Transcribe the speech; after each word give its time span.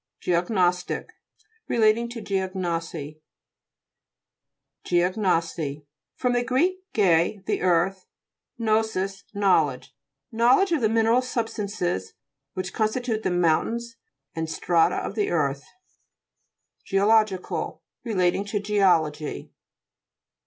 GEOGNO'STIC 0.23 1.09
Relating 1.67 2.09
to 2.09 2.23
geognosy. 2.23 3.19
GEOG'NOSY 4.83 5.85
fr. 6.15 6.29
gr. 6.41 6.57
ge, 6.95 7.45
the 7.45 7.59
earth, 7.61 8.07
gnosis, 8.57 9.23
knowledge. 9.35 9.93
Knowledge 10.31 10.71
of 10.71 10.81
the 10.81 10.89
mineral 10.89 11.21
substances 11.21 12.13
which 12.55 12.73
con 12.73 12.87
stitute 12.87 13.21
the 13.21 13.29
mountains 13.29 13.97
and 14.33 14.49
strata 14.49 14.95
of 14.95 15.13
the 15.13 15.29
earth. 15.29 15.63
GEOLO'GICAL 16.83 17.79
Relating 18.03 18.43
to 18.43 18.59
geology. 18.59 19.51